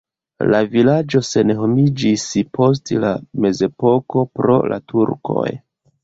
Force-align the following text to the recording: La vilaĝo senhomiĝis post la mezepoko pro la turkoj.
La 0.53 0.59
vilaĝo 0.75 1.19
senhomiĝis 1.25 2.23
post 2.57 2.91
la 3.03 3.11
mezepoko 3.45 4.23
pro 4.39 4.55
la 4.73 4.79
turkoj. 4.93 5.45